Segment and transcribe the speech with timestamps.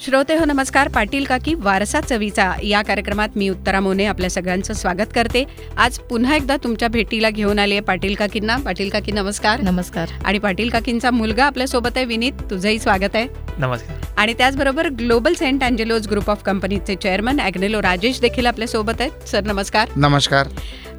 [0.00, 0.88] श्रोते हो नमस्कार.
[0.88, 5.44] पाटील काकी वारसा चवीचा या कार्यक्रमात मी उत्तरा मोने आपल्या सगळ्यांचं स्वागत करते.
[5.76, 8.56] आज पुन्हा एकदा तुमच्या भेटीला घेऊन आली आहे पाटील काकींना.
[8.56, 9.60] पाटील काकी नमस्कार.
[9.60, 10.08] नमस्कार.
[10.24, 12.32] आणि पाटील काकींचा मुलगा आपल्यासोबत आहे विनीत.
[12.50, 13.26] तुझंही स्वागत आहे.
[13.58, 13.96] नमस्कार.
[14.16, 19.28] आणि त्याचबरोबर global Saint Angelo's group of कंपनीचे चेअरमन ॲग्नेलो राजेश देखील आपल्यासोबत आहेत.
[19.28, 19.88] सर नमस्कार.
[19.96, 20.48] नमस्कार.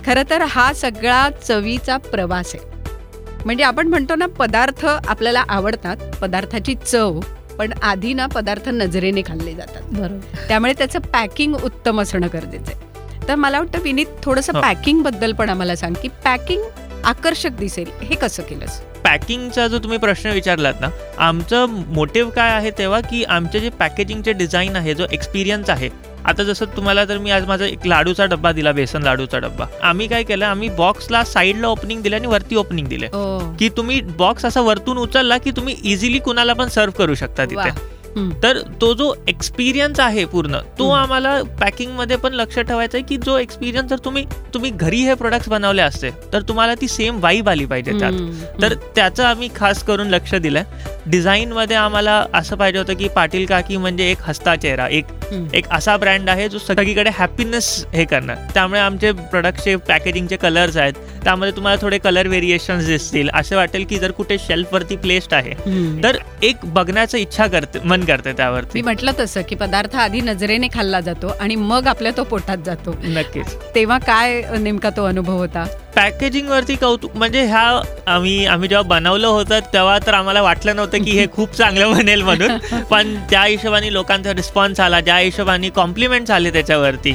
[0.05, 2.73] खरं तर हा सगळा चवीचा प्रवास आहे.
[3.46, 5.98] म्हणजे आपण म्हणतो ना पदार्थ आपल्याला आवडतात.
[6.21, 7.20] पदार्थाची चव
[7.59, 9.81] पण आधी ना पदार्थ नजरेने खाल्ले जातात.
[9.91, 10.47] बरोबर.
[10.47, 13.27] त्यामुळे त्याचं पॅकिंग उत्तम असणं गरजेचं आहे.
[13.27, 14.61] तर मला वाटतं विनीत थोडंसं.
[14.61, 16.61] पॅकिंगबद्दल पण आम्हाला सांग की पॅकिंग
[17.05, 18.79] आकर्षक दिसेल हे कसं केलंस?
[19.04, 20.87] पॅकिंगचा जो तुम्ही प्रश्न विचारलात ना
[21.18, 25.89] आमचं मोटिव्ह काय आहे तेव्हा की आमचे जे पॅकेजिंगचे डिझाईन आहे जो एक्सपिरियन्स आहे
[26.28, 30.07] आता जसं तुम्हाला तर मी आज माझा एक लाडूचा डब्बा दिला बेसन लाडूचा डब्बा आम्ही
[30.07, 33.08] काय केलं आम्ही बॉक्सला साईडला ओपनिंग दिले आणि वरती ओपनिंग दिले
[33.59, 37.45] की तुम्ही बॉक्स असा वरतून उचलला की तुम्ही इझिली कुणाला पण सर्व करू शकता.
[37.45, 37.69] तिथे.
[38.44, 40.89] तर तो जो एक्सपिरियन्स आहे पूर्ण तो.
[40.92, 45.49] आम्हाला पॅकिंगमध्ये पण लक्ष ठेवायचा आहे की जो एक्सपिरियन्स जर तुम्ही तुम्ही घरी हे प्रोडक्ट्स
[45.49, 48.61] बनवले असते तर तुम्हाला ती सेम वाईब आली पाहिजे त्यात.
[48.61, 50.63] तर त्याचं आम्ही खास करून लक्ष दिलंय
[51.08, 55.05] डिझाईनमध्ये आम्हाला असं पाहिजे होतं की पाटील काकी म्हणजे एक हसता चेहरा एक.
[55.53, 60.93] एक असा ब्रँड आहे जो सगळीकडे हॅपीनेस हे करणार त्यामुळे आमचे प्रोडक्टचे पॅकेजिंगचे कलर्स आहेत
[61.23, 65.53] त्यामध्ये तुम्हाला थोडे कलर व्हेरिएशन्स दिसतील असं वाटेल की जर कुठे शेल्फवरती प्लेस्ड आहे.
[66.03, 70.67] तर एक बघण्याचं इच्छा करते मन करते मी त्यावरती म्हटलं तसं की पदार्थ आधी नजरेने
[70.73, 72.95] खाल्ला जातो आणि मग आपल्या तो पोटात जातो.
[73.03, 73.56] नक्कीच.
[73.75, 75.66] तेव्हा काय नेमका तो अनुभव होता?
[75.95, 81.03] पॅकेजिंग वरती कौतुक म्हणजे ह्या आम्ही आम्ही जेव्हा बनवलं होतं तेव्हा तर आम्हाला वाटलं नव्हतं
[81.03, 82.58] की हे खूप चांगलं बनेल म्हणून.
[82.83, 87.14] पण त्या हिशोबाने लोकांचा रिस्पॉन्स आला ज्या हिशोबाने कॉम्प्लिमेंट्स आले त्याच्यावरती.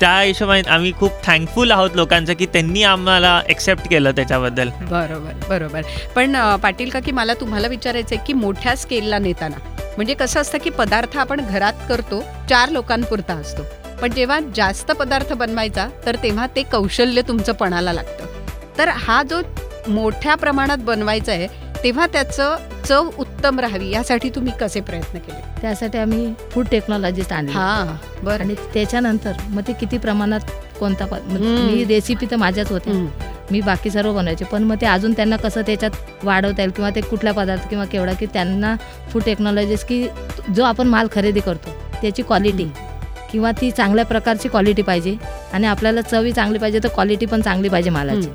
[0.00, 4.68] त्या हिशोबाने आम्ही खूप थँकफुल आहोत लोकांचं की त्यांनी आम्हाला एक्सेप्ट केलं त्याच्याबद्दल.
[4.68, 5.80] बरोबर बरोबर.
[6.16, 10.40] पण अ, पाटील का की मला तुम्हाला विचारायचं आहे की मोठ्या स्केलला नेताना म्हणजे कसं
[10.40, 13.62] असतं की पदार्थ आपण घरात करतो चार लोकांपुरता असतो.
[14.02, 18.24] पण जेव्हा जास्त पदार्थ बनवायचा तर तेव्हा ते कौशल्य तुमचं पणाला लागतं.
[18.78, 19.40] तर हा जो
[19.88, 21.46] मोठ्या प्रमाणात बनवायचा आहे
[21.84, 25.40] तेव्हा त्याचं चव उत्तम राहावी यासाठी तुम्ही कसे प्रयत्न केले?
[25.60, 27.52] त्यासाठी आम्ही फूड टेक्नॉलॉजिस्ट आणली.
[27.52, 28.42] हा बरं.
[28.44, 30.40] आणि त्याच्यानंतर मग ते किती प्रमाणात
[30.80, 31.06] कोणता.
[31.30, 32.94] मी रेसिपी तर माझ्याच होत्या.
[33.50, 34.44] मी बाकी सर्व बनवायचे.
[34.44, 38.12] पण मग ते अजून त्यांना कसं त्याच्यात वाढवता येईल किंवा ते कुठला पदार्थ किंवा केवढा
[38.12, 38.74] की त्यांना
[39.10, 40.06] फूड टेक्नॉलॉजिस्ट की
[40.54, 42.68] जो आपण माल खरेदी करतो त्याची क्वालिटी
[43.32, 45.14] किंवा ती चांगल्या प्रकारची क्वालिटी पाहिजे
[45.52, 48.28] आणि आपल्याला चवी चांगली पाहिजे तर क्वालिटी पण चांगली पाहिजे मालाची.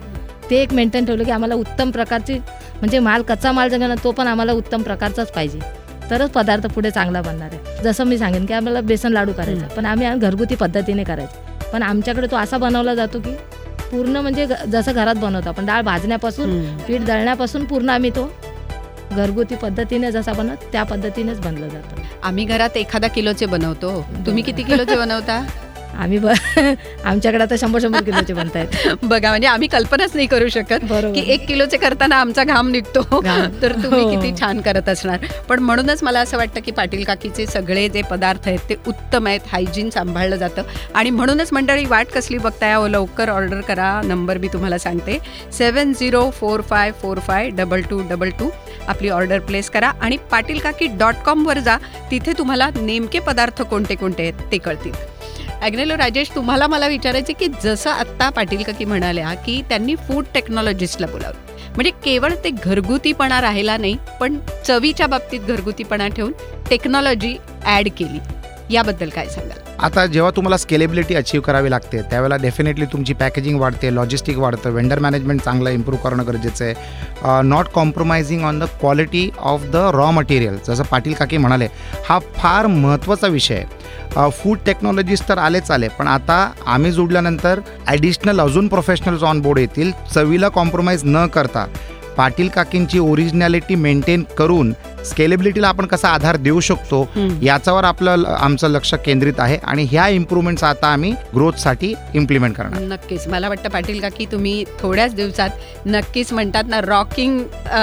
[0.50, 2.38] ते एक मेंटेन ठेवलं की आम्हाला उत्तम प्रकारची
[2.80, 5.60] म्हणजे माल कच्चा माल जर ना तो पण आम्हाला उत्तम प्रकारचाच पाहिजे.
[6.10, 7.84] तरच पदार्थ पुढे चांगला बनणार आहे.
[7.84, 9.68] जसं मी सांगेन की आम्हाला बेसन लाडू करायचा.
[9.76, 11.70] पण आम्ही घरगुती पद्धतीने करायचा.
[11.74, 13.36] पण आमच्याकडे तो असा बनवला जातो की
[13.92, 15.66] पूर्ण म्हणजे जसं घरात बनवतो आपण.
[15.66, 16.76] डाळ भाजण्यापासून.
[16.78, 18.32] पीठ दळण्यापासून पूर्ण आम्ही तो
[19.12, 22.02] घरगुती पद्धतीने जसा बनवत त्या पद्धतीनेच बनलं जातं.
[22.24, 24.06] आम्ही घरात एखादा किलोचे बनवतो.
[24.26, 25.46] तुम्ही किती किलोचे बनवता?
[25.98, 26.20] आम्ही
[27.06, 28.68] आमच्याकडे आता शंभर शंभर किलोचे बनतायत.
[29.04, 33.02] बघा म्हणजे आम्ही कल्पनाच नाही करू शकत की एक किलोचे करताना आमचा घाम निघतो.
[33.62, 34.10] तर तुम्ही हो.
[34.10, 35.18] किती छान करत असणार.
[35.50, 39.40] पण म्हणूनच मला असं वाटतं की पाटील काकीचे सगळे जे पदार्थ आहेत ते उत्तम आहेत
[39.48, 40.62] हायजीन सांभाळलं जातं.
[40.96, 44.02] आणि म्हणूनच मंडळी वाट कसली बघताय लवकर ऑर्डर करा.
[44.06, 45.18] नंबर मी तुम्हाला सांगते.
[45.58, 48.50] Seven zero four five four five double two double two.
[48.88, 49.92] आपली ऑर्डर प्लेस करा.
[50.02, 51.78] आणि पाटील काकी डॉट कॉमवर जा.
[52.12, 54.92] तिथे तुम्हाला नेमके पदार्थ कोणते कोणते आहेत ते कळतील.
[55.62, 61.08] ॲग्नेलो राजेश तुम्हाला मला विचारायचे की जसं आत्ता पाटील काकी म्हणाल्या की त्यांनी फूड टेक्नॉलॉजिस्टला
[61.08, 61.40] बोलावलं.
[61.76, 66.32] म्हणजे केवळ ते घरगुतीपणा राहिला नाही पण चवीच्या बाबतीत घरगुतीपणा ठेवून
[66.70, 67.36] टेक्नॉलॉजी
[67.66, 68.20] ॲड केली.
[68.74, 69.61] याबद्दल काय सांगाल?
[69.84, 75.00] आता जेव्हा तुम्हाला स्केलेबिलिटी अचीव करावी लागते त्यावेळेला डेफिनेटली तुमची पॅकेजिंग वाढते लॉजिस्टिक वाढतं वेंडर
[75.00, 77.42] मॅनेजमेंट चांगलं इम्प्रूव्ह करणं गरजेचं आहे.
[77.44, 81.68] Not compromising on the quality of the raw material जसं पाटील काकी म्हणाले
[82.10, 84.30] हा फार महत्त्वाचा विषय आहे.
[84.34, 89.92] फूड टेक्नॉलॉजीज तर आलेच आले पण आता आम्ही जोडल्यानंतर ॲडिशनल अजून प्रोफेशनल्स ऑन बोर्ड येतील
[90.14, 91.66] चवीला कॉम्प्रोमाइज न करता
[92.18, 94.74] पाटील काकींची ओरिजिनॅलिटी मेंटेन करून
[95.06, 97.02] स्केलेबिलिटीला आपण कसा आधार देऊ शकतो
[97.44, 103.28] याच्यावर आपलं आमचं लक्ष केंद्रित आहे आणि ह्या इम्प्रूव्हमेंट्स आता आम्ही ग्रोथसाठी इम्प्लिमेंट करणार नक्कीच.
[103.28, 107.40] मला वाटतं पाटील काकी तुम्ही थोड्याच दिवसात नक्कीच म्हणतात ना रॉकिंग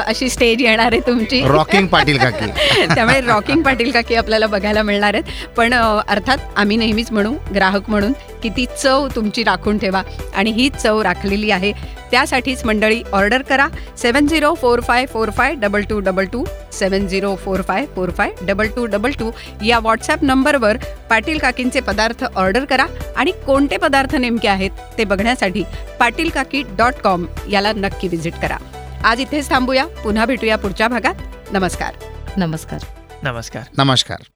[0.06, 1.40] अशी स्टेज येणार आहे तुमची.
[1.46, 2.46] रॉकिंग पाटील काकी
[2.94, 5.48] त्यामुळे रॉकिंग पाटील काकी आपल्याला बघायला मिळणार आहेत.
[5.56, 10.02] पण अर्थात आम्ही नेहमीच म्हणू ग्राहक म्हणून की ती चव तुमची राखून ठेवा.
[10.36, 11.72] आणि ही चव राखलेली आहे.
[12.10, 13.66] त्यासाठीच मंडळी ऑर्डर करा.
[13.98, 18.10] Seven zero four five four five double two double two seven zero four five four
[18.10, 19.30] five double two double two
[19.64, 20.76] या व्हॉट्सॲप नंबरवर
[21.10, 25.62] पाटील काकींचे पदार्थ ऑर्डर करा आणि कोणते पदार्थ नेमके आहेत ते बघण्यासाठी
[26.00, 28.56] पाटील काकी डॉट कॉम याला नक्की व्हिजिट करा
[29.04, 31.94] आज इथेच थांबूया पुन्हा भेटूया पुढच्या भागात नमस्कार
[32.36, 32.84] नमस्कार
[33.22, 34.22] नमस्कार नमस्कार